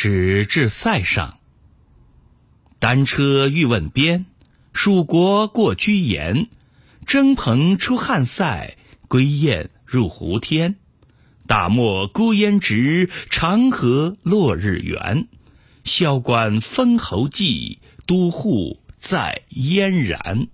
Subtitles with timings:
[0.00, 1.38] 始至塞上。
[2.78, 4.26] 单车欲问边，
[4.72, 6.48] 属国过居延。
[7.04, 8.76] 征蓬出汉塞，
[9.08, 10.76] 归雁入胡天。
[11.48, 15.26] 大漠孤烟直，长河落日圆。
[15.82, 20.46] 萧关封侯骑，都护在燕然。